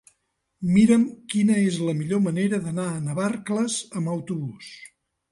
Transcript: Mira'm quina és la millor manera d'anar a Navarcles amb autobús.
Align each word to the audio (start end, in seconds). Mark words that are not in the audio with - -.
Mira'm 0.75 1.01
quina 1.33 1.57
és 1.63 1.75
la 1.89 1.93
millor 1.99 2.23
manera 2.27 2.59
d'anar 2.63 2.85
a 2.93 3.03
Navarcles 3.09 3.75
amb 4.01 4.13
autobús. 4.15 4.71